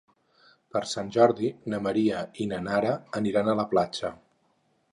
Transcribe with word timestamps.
Per 0.75 0.79
Sant 0.91 1.11
Jordi 1.17 1.51
na 1.73 1.79
Maria 1.89 2.23
i 2.45 2.47
na 2.53 2.61
Nara 2.69 2.95
aniran 3.21 3.53
a 3.55 3.59
la 3.61 3.67
platja. 3.75 4.15